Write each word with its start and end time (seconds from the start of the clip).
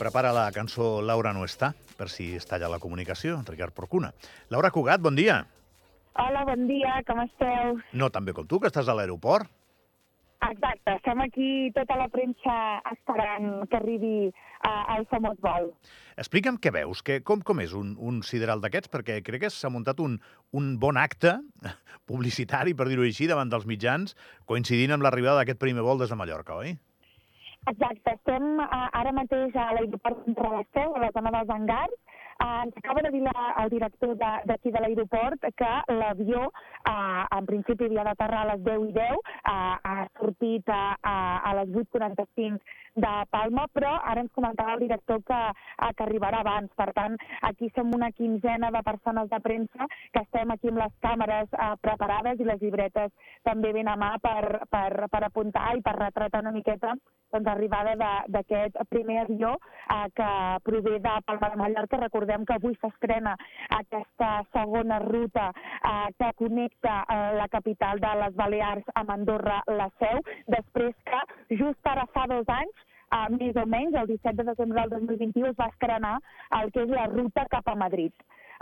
Prepara 0.00 0.30
la 0.32 0.46
cançó 0.48 1.02
Laura 1.04 1.34
no 1.36 1.42
està, 1.44 1.74
per 1.98 2.06
si 2.08 2.30
es 2.38 2.46
talla 2.48 2.70
la 2.72 2.78
comunicació, 2.80 3.34
Ricard 3.44 3.74
Porcuna. 3.76 4.14
Laura 4.48 4.70
Cugat, 4.72 5.02
bon 5.04 5.18
dia. 5.18 5.42
Hola, 6.16 6.46
bon 6.48 6.64
dia, 6.70 6.94
com 7.04 7.20
esteu? 7.26 7.76
No 8.00 8.08
tan 8.08 8.24
bé 8.24 8.32
com 8.32 8.48
tu, 8.48 8.62
que 8.62 8.70
estàs 8.72 8.88
a 8.88 8.96
l'aeroport. 8.96 9.52
Exacte, 10.48 10.94
estem 10.96 11.20
aquí 11.20 11.50
tota 11.76 12.00
la 12.00 12.08
premsa 12.08 12.56
esperant 12.94 13.68
que 13.68 13.76
arribi 13.76 14.14
uh, 14.32 14.96
el 14.96 15.04
famós 15.12 15.36
vol. 15.44 15.68
Explica'm 16.16 16.56
què 16.56 16.72
veus, 16.72 17.04
que, 17.04 17.20
com, 17.20 17.44
com 17.44 17.60
és 17.60 17.76
un, 17.76 17.92
un 18.00 18.24
sideral 18.24 18.64
d'aquests, 18.64 18.88
perquè 18.88 19.20
crec 19.26 19.44
que 19.44 19.52
s'ha 19.52 19.68
muntat 19.68 20.00
un, 20.00 20.16
un 20.56 20.78
bon 20.80 20.96
acte 20.96 21.36
publicitari, 22.08 22.72
per 22.72 22.88
dir-ho 22.88 23.04
així, 23.04 23.28
davant 23.28 23.52
dels 23.52 23.68
mitjans, 23.68 24.16
coincidint 24.48 24.96
amb 24.96 25.04
l'arribada 25.04 25.42
d'aquest 25.42 25.60
primer 25.60 25.84
vol 25.84 26.00
des 26.00 26.08
de 26.08 26.16
Mallorca, 26.16 26.56
oi? 26.64 26.78
Exacte, 27.68 28.14
estem 28.16 28.56
uh, 28.56 28.86
ara 28.96 29.12
mateix 29.12 29.52
a 29.52 29.66
l'aeroport 29.76 30.24
Relasteu, 30.38 30.94
a 30.96 31.02
la 31.02 31.10
zona 31.12 31.32
dels 31.34 31.50
hangars. 31.52 31.98
Uh, 32.40 32.62
ens 32.64 32.76
acaba 32.80 33.02
de 33.04 33.10
dir 33.12 33.20
la, 33.26 33.34
el 33.60 33.68
director 33.68 34.14
d'aquí 34.16 34.70
de, 34.70 34.72
de 34.72 34.80
l'aeroport 34.80 35.44
que 35.60 35.72
l'avió, 35.92 36.46
uh, 36.48 37.26
en 37.36 37.48
principi 37.50 37.84
havia 37.84 38.06
d'aterrar 38.08 38.46
a 38.46 38.48
les 38.54 38.62
10 38.64 38.86
i 38.88 38.94
10, 38.96 39.20
uh, 39.20 39.76
ha 39.84 39.96
sortit 40.16 40.72
a, 40.72 40.80
a, 41.04 41.16
a 41.50 41.54
les 41.60 41.74
8.45 41.82 42.89
de 42.94 43.12
Palma, 43.30 43.66
però 43.72 43.92
ara 44.12 44.24
ens 44.24 44.32
comentava 44.34 44.74
el 44.74 44.84
director 44.86 45.22
que, 45.26 45.40
uh, 45.50 45.92
que 45.96 46.06
arribarà 46.06 46.40
abans. 46.40 46.72
Per 46.76 46.90
tant, 46.96 47.16
aquí 47.50 47.70
som 47.74 47.94
una 47.94 48.10
quinzena 48.12 48.70
de 48.70 48.82
persones 48.86 49.30
de 49.30 49.40
premsa 49.44 49.88
que 50.12 50.24
estem 50.24 50.50
aquí 50.50 50.72
amb 50.72 50.82
les 50.82 50.98
càmeres 51.04 51.48
uh, 51.54 51.74
preparades 51.80 52.40
i 52.40 52.48
les 52.48 52.60
llibretes 52.62 53.12
també 53.46 53.72
ben 53.76 53.88
a 53.88 53.96
mà 53.96 54.16
per, 54.22 54.66
per, 54.70 55.08
per 55.10 55.24
apuntar 55.26 55.70
i 55.76 55.82
per 55.82 55.98
retratar 55.98 56.44
una 56.44 56.54
miqueta 56.56 56.94
doncs, 57.32 57.46
l'arribada 57.46 57.94
d'aquest 58.28 58.76
primer 58.90 59.20
avió 59.22 59.54
eh, 59.54 60.06
que 60.14 60.30
prové 60.66 60.98
de 60.98 61.14
Palma 61.26 61.50
de 61.50 61.60
Mallorca. 61.62 62.00
Recordem 62.02 62.44
que 62.44 62.56
avui 62.58 62.76
s'estrena 62.80 63.36
aquesta 63.78 64.30
segona 64.52 65.00
ruta 65.04 65.50
eh, 65.52 66.08
que 66.18 66.32
connecta 66.42 67.00
eh, 67.06 67.32
la 67.38 67.48
capital 67.48 68.00
de 68.02 68.14
les 68.24 68.34
Balears 68.34 68.94
amb 68.94 69.10
Andorra, 69.16 69.62
la 69.66 69.90
Seu, 69.98 70.22
després 70.46 70.94
que 71.06 71.56
just 71.62 71.86
ara 71.86 72.06
fa 72.14 72.26
dos 72.30 72.48
anys 72.48 72.86
Uh, 73.10 73.26
més 73.34 73.56
o 73.58 73.64
menys, 73.66 73.96
el 73.98 74.06
17 74.06 74.36
de 74.38 74.44
desembre 74.52 74.82
del 74.82 74.92
2021 75.08 75.48
es 75.50 75.56
va 75.58 75.66
estrenar 75.72 76.12
el 76.60 76.68
que 76.70 76.84
és 76.84 76.92
la 76.94 77.08
ruta 77.10 77.42
cap 77.50 77.66
a 77.66 77.74
Madrid. 77.74 78.12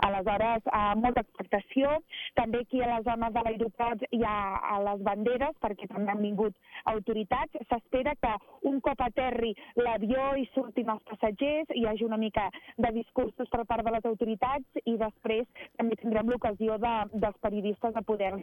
Aleshores, 0.07 0.63
eh, 0.65 0.95
molta 0.95 1.23
expectació. 1.25 1.97
També 2.39 2.63
aquí 2.63 2.81
a 2.81 2.89
la 2.93 3.01
zona 3.07 3.29
de 3.35 3.43
l'aeroport 3.45 4.03
hi 4.11 4.21
ha 4.23 4.37
a 4.75 4.79
les 4.87 5.03
banderes, 5.03 5.55
perquè 5.63 5.89
també 5.91 6.11
han 6.11 6.23
vingut 6.23 6.55
autoritats. 6.93 7.59
S'espera 7.69 8.15
que 8.15 8.33
un 8.69 8.79
cop 8.81 9.01
aterri 9.01 9.53
l'avió 9.75 10.33
i 10.39 10.47
surtin 10.53 10.89
els 10.93 11.03
passatgers, 11.09 11.71
hi 11.75 11.85
hagi 11.87 12.07
una 12.07 12.17
mica 12.17 12.49
de 12.77 12.93
discursos 12.95 13.49
per 13.51 13.65
part 13.65 13.85
de 13.85 13.95
les 13.95 14.05
autoritats 14.05 14.83
i 14.85 14.95
després 14.99 15.47
també 15.77 15.97
tindrem 15.99 16.29
l'ocasió 16.31 16.77
de, 16.81 16.95
dels 17.13 17.39
periodistes 17.43 17.93
de 17.95 18.03
poder-los 18.07 18.39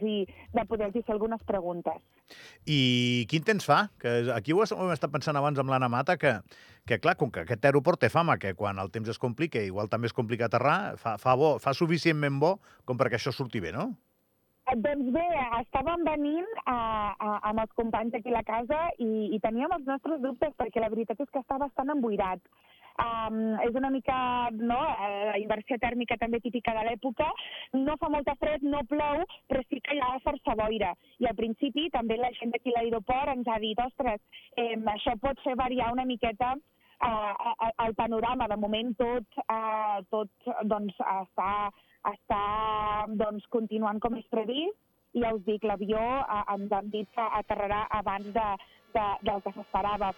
de 0.53 0.65
poder 0.67 0.91
fer 0.93 1.03
algunes 1.13 1.43
preguntes. 1.47 2.01
I 2.67 3.25
quin 3.31 3.45
temps 3.47 3.65
fa? 3.65 3.87
Que 4.01 4.31
aquí 4.35 4.53
ho 4.53 4.63
hem 4.63 4.91
estat 4.93 5.13
pensant 5.13 5.37
abans 5.39 5.59
amb 5.59 5.71
l'Anna 5.71 5.89
Mata, 5.91 6.17
que, 6.21 6.33
que 6.87 6.99
clar, 7.03 7.15
com 7.19 7.31
que 7.31 7.45
aquest 7.45 7.65
aeroport 7.65 8.01
té 8.03 8.09
fama, 8.13 8.37
que 8.41 8.53
quan 8.57 8.79
el 8.83 8.91
temps 8.93 9.09
es 9.13 9.19
complica, 9.21 9.61
igual 9.63 9.89
també 9.91 10.11
és 10.11 10.15
complicat 10.17 10.51
aterrar, 10.51 10.97
fa, 11.01 11.17
fa, 11.21 11.35
bo, 11.39 11.46
fa 11.63 11.73
suficientment 11.77 12.41
bo 12.43 12.57
com 12.85 12.99
perquè 12.99 13.19
això 13.19 13.33
surti 13.35 13.63
bé, 13.63 13.73
no? 13.75 13.89
Doncs 14.67 15.13
bé, 15.15 15.25
estàvem 15.61 16.01
venint 16.03 16.47
a, 16.65 16.75
a, 17.15 17.27
amb 17.49 17.61
els 17.63 17.75
companys 17.79 18.17
aquí 18.17 18.33
a 18.33 18.35
la 18.35 18.47
casa 18.47 18.79
i, 18.99 19.29
i 19.35 19.39
teníem 19.39 19.71
els 19.71 19.87
nostres 19.87 20.19
dubtes 20.19 20.51
perquè 20.59 20.83
la 20.83 20.91
veritat 20.91 21.21
és 21.23 21.29
que 21.31 21.39
està 21.39 21.59
bastant 21.61 21.93
emboirat. 21.93 22.43
Um, 22.97 23.37
és 23.61 23.75
una 23.77 23.91
mica, 23.93 24.17
no, 24.57 24.77
la 25.29 25.37
inversió 25.37 25.77
tèrmica 25.79 26.17
també 26.17 26.39
típica 26.41 26.73
de 26.73 26.83
l'època. 26.87 27.27
No 27.77 27.95
fa 28.01 28.09
molta 28.09 28.33
fred, 28.41 28.65
no 28.65 28.81
plou, 28.89 29.21
però 29.47 29.61
sí 29.67 29.79
que 29.85 29.95
hi 29.95 30.01
ha 30.01 30.15
força 30.25 30.55
boira. 30.57 30.95
I 31.21 31.29
al 31.29 31.37
principi 31.37 31.87
també 31.93 32.17
la 32.17 32.33
gent 32.39 32.51
d'aquí 32.55 32.73
a 32.73 32.79
l'aeroport 32.79 33.35
ens 33.35 33.47
ha 33.53 33.59
dit, 33.61 33.79
ostres, 33.85 34.19
eh, 34.57 34.73
això 34.97 35.13
pot 35.21 35.39
fer 35.45 35.55
variar 35.61 35.93
una 35.93 36.07
miqueta 36.09 36.55
uh, 37.05 37.69
el 37.85 37.95
panorama. 37.95 38.47
De 38.47 38.57
moment 38.57 38.93
tot, 38.97 39.39
uh, 39.45 39.99
tot 40.13 40.51
doncs, 40.69 40.97
està, 41.21 41.51
està 42.13 42.43
doncs, 43.19 43.47
continuant 43.53 44.01
com 44.03 44.17
és 44.19 44.27
previst 44.33 44.77
i 45.17 45.23
ja 45.23 45.33
us 45.33 45.43
dic, 45.47 45.63
l'avió 45.65 45.99
eh, 45.99 46.41
ens 46.53 46.73
han 46.73 46.89
dit 46.93 47.07
que 47.15 47.25
aterrarà 47.39 47.85
abans 47.99 48.27
de, 48.35 48.47
de, 48.93 49.05
del 49.29 49.41
que 49.45 49.53
s'esperava. 49.55 50.11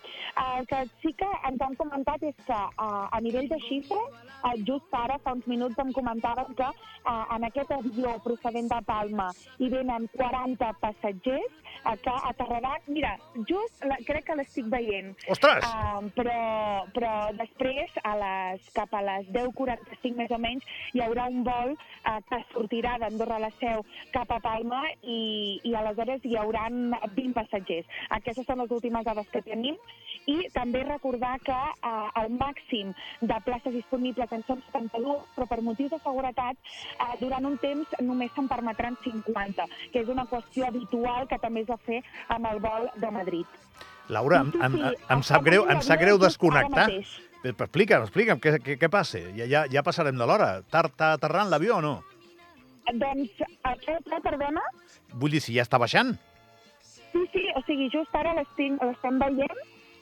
El 0.45 0.67
que 0.69 0.83
sí 1.01 1.13
que 1.19 1.29
ens 1.49 1.61
han 1.65 1.75
comentat 1.79 2.23
és 2.29 2.37
que 2.47 2.59
uh, 2.59 3.07
a 3.11 3.21
nivell 3.25 3.49
de 3.51 3.59
xifres, 3.67 4.19
uh, 4.43 4.55
just 4.67 4.93
ara, 4.95 5.19
fa 5.23 5.35
uns 5.37 5.47
minuts, 5.51 5.79
em 5.81 5.93
comentaven 5.95 6.53
que 6.59 6.69
uh, 6.69 7.25
en 7.35 7.47
aquest 7.49 7.71
avió 7.75 8.15
procedent 8.25 8.69
de 8.71 8.81
Palma 8.87 9.29
hi 9.59 9.71
venen 9.73 10.07
40 10.15 10.73
passatgers 10.83 11.65
que 12.03 12.11
aterraran... 12.11 12.81
Mira, 12.87 13.13
just 13.47 13.83
la, 13.87 13.97
crec 14.05 14.25
que 14.27 14.35
l'estic 14.35 14.67
veient. 14.71 15.13
Ostres! 15.31 15.63
Uh, 15.63 16.09
però, 16.15 16.39
però 16.95 17.13
després, 17.37 17.93
a 18.03 18.15
les, 18.19 18.65
cap 18.75 18.93
a 18.95 19.03
les 19.05 19.29
10.45 19.35 20.19
més 20.19 20.33
o 20.35 20.39
menys, 20.41 20.67
hi 20.93 21.03
haurà 21.05 21.29
un 21.31 21.43
vol 21.47 21.75
uh, 21.75 22.17
que 22.29 22.41
sortirà 22.51 22.97
d'Andorra 23.01 23.39
a 23.39 23.45
la 23.47 23.51
Seu 23.59 23.85
cap 24.13 24.31
a 24.35 24.39
Palma 24.43 24.81
i, 25.01 25.59
i 25.63 25.75
aleshores 25.77 26.25
hi 26.25 26.35
hauran 26.39 26.95
20 27.15 27.35
passatgers. 27.37 27.87
Aquestes 28.19 28.47
són 28.49 28.58
les 28.59 28.71
últimes 28.75 29.05
dades 29.07 29.27
que 29.33 29.41
tenim 29.45 29.77
i 30.29 30.37
també 30.53 30.83
recordar 30.83 31.37
que 31.45 31.55
eh, 31.55 31.91
el 32.21 32.33
màxim 32.37 32.91
de 33.21 33.37
places 33.45 33.73
disponibles 33.73 34.31
en 34.35 34.43
són 34.47 34.61
72, 34.67 35.23
però 35.35 35.47
per 35.49 35.61
motius 35.65 35.93
de 35.95 36.01
seguretat 36.03 36.59
eh, 36.59 37.15
durant 37.21 37.47
un 37.49 37.57
temps 37.61 37.95
només 38.05 38.33
se'n 38.35 38.49
permetran 38.51 38.97
50, 39.05 39.65
que 39.93 40.03
és 40.03 40.11
una 40.11 40.27
qüestió 40.29 40.67
habitual 40.67 41.27
que 41.31 41.39
també 41.41 41.65
es 41.65 41.71
va 41.71 41.79
fer 41.87 42.03
amb 42.35 42.51
el 42.51 42.61
vol 42.63 42.89
de 42.99 43.11
Madrid. 43.15 43.57
Laura, 44.09 44.41
em, 44.41 44.53
em, 44.65 44.77
em, 45.13 45.23
sap 45.23 45.43
greu, 45.45 45.67
em 45.69 45.81
sap 45.85 45.99
greu 46.01 46.17
desconnectar. 46.17 46.87
Explica'm, 47.45 48.03
explica'm, 48.03 48.39
què, 48.41 48.57
què, 48.59 48.75
què 48.81 48.89
passa? 48.91 49.21
Ja, 49.37 49.45
ja, 49.47 49.63
ja 49.71 49.83
passarem 49.85 50.17
de 50.17 50.25
l'hora. 50.27 50.49
Està 50.65 51.13
aterrant 51.13 51.51
l'avió 51.51 51.77
o 51.77 51.83
no? 51.85 51.93
Doncs, 52.89 53.43
això, 53.69 53.95
perdona? 54.25 54.63
Vull 55.13 55.37
dir, 55.37 55.43
si 55.45 55.53
ja 55.55 55.63
està 55.63 55.77
baixant. 55.81 56.15
Sí, 57.11 57.25
sí, 57.33 57.43
o 57.55 57.61
sigui, 57.67 57.89
just 57.93 58.15
ara 58.15 58.35
l'estem 58.37 59.19
veient. 59.23 59.59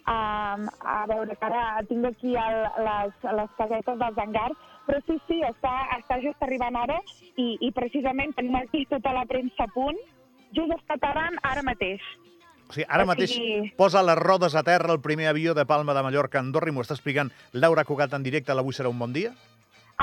Um, 0.07 0.69
a 0.87 1.01
veure, 1.09 1.35
que 1.35 1.45
ara 1.49 1.81
tinc 1.89 2.05
aquí 2.07 2.31
el, 2.39 2.61
les, 2.85 3.25
les 3.39 3.55
casetes 3.57 3.97
dels 3.99 4.21
hangars, 4.23 4.61
però 4.87 5.01
sí, 5.03 5.17
sí, 5.27 5.41
està, 5.43 5.73
està 5.97 6.15
just 6.23 6.45
arribant 6.47 6.77
ara 6.79 6.95
i, 7.35 7.57
i 7.59 7.73
precisament 7.75 8.31
tenim 8.37 8.55
aquí 8.55 8.85
tota 8.87 9.11
la 9.11 9.25
premsa 9.27 9.67
a 9.67 9.73
punt. 9.73 9.99
Just 10.55 10.71
està 10.77 10.95
aterrant 10.95 11.35
ara 11.43 11.65
mateix. 11.67 11.99
O 12.69 12.71
sigui, 12.71 12.87
ara 12.87 13.03
o 13.03 13.11
mateix 13.11 13.35
sigui... 13.35 13.67
posa 13.75 14.05
les 14.07 14.15
rodes 14.19 14.55
a 14.55 14.63
terra 14.63 14.95
el 14.95 15.03
primer 15.03 15.27
avió 15.27 15.53
de 15.57 15.67
Palma 15.67 15.95
de 15.97 16.07
Mallorca 16.07 16.39
a 16.39 16.45
Andorra 16.45 16.71
i 16.71 16.75
m'ho 16.75 16.87
està 16.87 16.95
explicant 16.95 17.33
Laura 17.51 17.83
Cugat 17.87 18.15
en 18.15 18.23
directe 18.23 18.55
l'Avui 18.55 18.75
serà 18.75 18.91
un 18.91 19.03
bon 19.03 19.11
dia? 19.11 19.35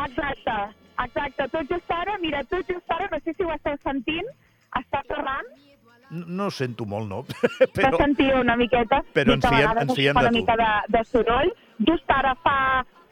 Exacte, 0.05 0.61
exacte. 1.01 1.49
Tot 1.49 1.73
just 1.73 1.97
ara, 1.97 2.21
mira, 2.21 2.45
tot 2.53 2.69
just 2.69 2.93
ara, 2.93 3.09
no 3.13 3.25
sé 3.25 3.33
si 3.33 3.45
ho 3.45 3.53
esteu 3.57 3.81
sentint, 3.89 4.33
està 4.85 5.01
aterrant 5.01 5.49
no, 6.11 6.51
sento 6.51 6.87
molt, 6.87 7.09
no. 7.09 7.23
Però, 7.77 7.97
Va 7.97 8.03
sentir 8.05 8.31
una 8.35 8.57
miqueta. 8.57 9.03
Però 9.17 9.37
ens 9.37 9.47
fiem, 9.47 9.79
ens 9.85 9.95
fiem 9.95 10.15
de 10.15 10.21
tu. 10.21 10.27
Una 10.27 10.35
mica 10.37 10.57
de, 10.61 10.71
de 10.97 11.05
soroll. 11.11 11.55
Just 11.85 12.11
ara 12.15 12.35
fa 12.45 12.59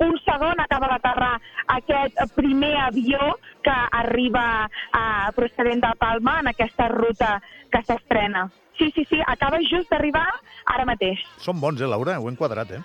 un 0.06 0.18
segon 0.24 0.60
acaba 0.62 0.90
d'aterrar 0.92 1.34
aquest 1.76 2.18
primer 2.36 2.74
avió 2.86 3.36
que 3.62 3.76
arriba 4.02 4.46
uh, 4.66 5.30
procedent 5.36 5.84
de 5.84 5.92
Palma 5.98 6.40
en 6.40 6.50
aquesta 6.52 6.88
ruta 6.88 7.37
que 7.70 7.82
s'estrena. 7.87 8.50
Sí, 8.78 8.90
sí, 8.94 9.04
sí, 9.08 9.19
acaba 9.26 9.58
just 9.69 9.90
d'arribar 9.93 10.26
ara 10.72 10.84
mateix. 10.88 11.20
Són 11.44 11.60
bons, 11.60 11.81
eh, 11.81 11.88
Laura? 11.88 12.16
Ho 12.19 12.28
hem 12.31 12.37
quadrat, 12.40 12.70
eh? 12.72 12.81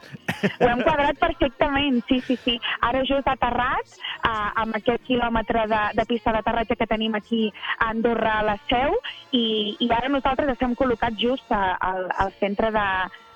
Ho 0.60 0.68
hem 0.68 0.81
quadrat 0.84 1.19
perfectament, 1.22 2.02
sí, 2.10 2.19
sí, 2.28 2.36
sí. 2.44 2.58
Ara 2.84 3.06
just 3.08 3.28
aterrat, 3.31 3.96
eh, 4.19 4.50
amb 4.64 4.75
aquest 4.78 5.06
quilòmetre 5.08 5.64
de, 5.72 5.81
de 5.98 6.06
pista 6.10 6.34
d'aterratge 6.36 6.75
que 6.75 6.90
tenim 6.90 7.16
aquí 7.16 7.48
a 7.78 7.92
Andorra 7.94 8.40
a 8.42 8.48
la 8.52 8.58
Seu, 8.68 8.98
i, 9.31 9.78
i 9.80 9.90
ara 9.90 10.12
nosaltres 10.12 10.52
estem 10.54 10.75
col·locats 10.75 11.18
just 11.22 11.56
al, 11.56 12.12
al 12.19 12.36
centre 12.42 12.74
de, 12.75 12.88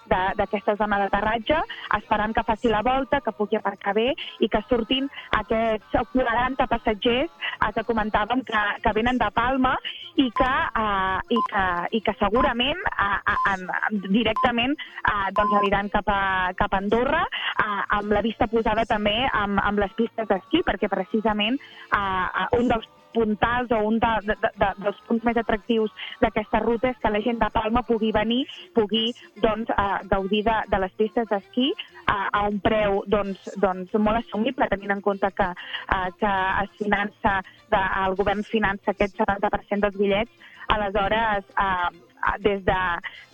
d'aquesta 0.09 0.75
zona 0.79 0.99
d'aterratge, 1.01 1.57
esperant 1.97 2.33
que 2.35 2.43
faci 2.47 2.71
la 2.71 2.81
volta, 2.85 3.21
que 3.21 3.33
pugui 3.37 3.59
aparcar 3.59 3.93
bé 3.97 4.09
i 4.39 4.49
que 4.51 4.61
surtin 4.69 5.09
aquests 5.37 5.97
40 6.13 6.67
passatgers 6.71 7.29
eh, 7.31 7.71
que 7.75 7.85
comentàvem 7.87 8.43
que, 8.47 8.63
que 8.83 8.95
venen 8.97 9.19
de 9.21 9.29
Palma 9.35 9.75
i 10.19 10.27
que, 10.35 10.53
eh, 10.83 11.19
i 11.35 11.41
que, 11.49 11.65
i 11.97 12.01
que 12.05 12.15
segurament 12.19 12.79
eh, 12.91 13.35
eh, 13.53 13.57
directament 14.07 14.75
eh, 14.75 15.27
doncs 15.37 15.59
aniran 15.61 15.91
cap 15.93 16.09
a, 16.11 16.21
cap 16.57 16.73
a 16.73 16.81
Andorra 16.81 17.25
eh, 17.25 17.81
amb 17.99 18.15
la 18.15 18.23
vista 18.25 18.47
posada 18.51 18.85
també 18.89 19.17
amb, 19.31 19.61
amb 19.63 19.83
les 19.83 19.93
pistes 19.97 20.27
d'esquí, 20.27 20.65
perquè 20.67 20.89
precisament 20.91 21.59
eh, 21.59 22.49
un 22.59 22.67
dels 22.71 22.89
puntals 23.13 23.71
o 23.71 23.79
un 23.87 23.99
de, 24.01 24.11
de, 24.27 24.35
de, 24.43 24.69
dels 24.83 24.99
punts 25.07 25.25
més 25.27 25.39
atractius 25.39 25.93
d'aquesta 26.21 26.61
ruta 26.63 26.91
és 26.91 26.99
que 27.01 27.11
la 27.13 27.21
gent 27.25 27.39
de 27.41 27.49
Palma 27.53 27.83
pugui 27.87 28.11
venir, 28.15 28.43
pugui 28.77 29.11
doncs, 29.43 29.71
uh, 29.75 30.01
gaudir 30.11 30.43
de, 30.47 30.57
de 30.71 30.81
les 30.83 30.93
pistes 30.99 31.27
d'esquí 31.31 31.71
uh, 31.71 32.27
a 32.31 32.45
un 32.49 32.59
preu 32.63 33.01
doncs, 33.07 33.49
doncs, 33.63 33.95
molt 33.97 34.21
assumible, 34.21 34.69
tenint 34.71 34.95
en 34.97 35.03
compte 35.05 35.31
que, 35.37 35.49
uh, 35.51 36.07
que 36.19 36.35
es 36.63 36.77
finança, 36.79 37.39
de, 37.71 37.83
el 38.05 38.15
govern 38.19 38.45
finança 38.47 38.95
aquest 38.95 39.19
70% 39.19 39.85
dels 39.85 39.99
bitllets, 39.99 40.47
aleshores 40.71 41.47
uh, 41.57 42.10
des 42.39 42.63
de, 42.65 42.79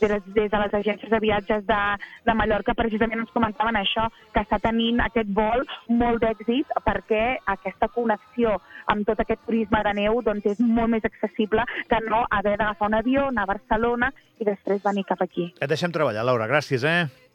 des, 0.01 0.15
des 0.35 0.49
de 0.51 0.61
les 0.63 0.77
agències 0.79 1.11
de 1.11 1.19
viatges 1.19 1.65
de, 1.67 1.81
de 2.25 2.35
Mallorca 2.37 2.75
precisament 2.77 3.23
ens 3.23 3.33
comentaven 3.35 3.79
això, 3.79 4.07
que 4.33 4.43
està 4.45 4.59
tenint 4.63 5.01
aquest 5.03 5.29
vol 5.35 5.65
molt 5.89 6.23
d'èxit 6.23 6.73
perquè 6.85 7.23
aquesta 7.57 7.91
connexió 7.93 8.57
amb 8.87 9.07
tot 9.07 9.19
aquest 9.23 9.43
turisme 9.45 9.83
de 9.83 9.95
neu 10.01 10.21
doncs, 10.25 10.45
és 10.45 10.59
molt 10.63 10.93
més 10.95 11.05
accessible 11.07 11.65
que 11.89 12.01
no 12.07 12.25
haver 12.29 12.57
d'agafar 12.57 12.91
un 12.91 12.99
avió, 13.01 13.27
anar 13.31 13.47
a 13.47 13.53
Barcelona 13.53 14.11
i 14.39 14.47
després 14.47 14.83
venir 14.83 15.07
cap 15.07 15.21
aquí. 15.23 15.51
Et 15.59 15.69
deixem 15.69 15.93
treballar, 15.93 16.25
Laura. 16.25 16.47
Gràcies, 16.49 16.83
eh? 16.87 17.26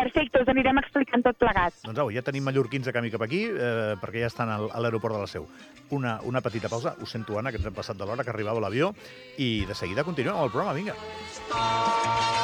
Perfecte, 0.00 0.40
us 0.40 0.48
anirem 0.48 0.80
explicant 0.80 1.24
tot 1.26 1.36
plegat. 1.36 1.76
Doncs 1.84 2.00
au, 2.00 2.08
ja 2.14 2.24
tenim 2.24 2.46
mallorquins 2.48 2.88
de 2.88 2.94
camí 2.96 3.12
cap 3.12 3.26
aquí, 3.26 3.42
eh, 3.52 3.98
perquè 4.00 4.24
ja 4.24 4.30
estan 4.32 4.48
a 4.54 4.80
l'aeroport 4.80 5.18
de 5.18 5.22
la 5.26 5.28
Seu. 5.28 5.44
Una, 5.92 6.16
una 6.24 6.40
petita 6.40 6.72
pausa. 6.72 6.94
Ho 7.00 7.06
sento, 7.06 7.36
Anna, 7.38 7.52
que 7.52 7.60
ens 7.60 7.68
hem 7.68 7.76
passat 7.76 8.00
de 8.00 8.08
l'hora 8.08 8.24
que 8.24 8.32
arribava 8.32 8.64
l'avió, 8.64 8.94
i 9.36 9.66
de 9.68 9.76
seguida 9.76 10.06
continuem 10.08 10.38
amb 10.38 10.48
el 10.48 10.54
programa. 10.56 10.78
Vinga. 10.80 12.39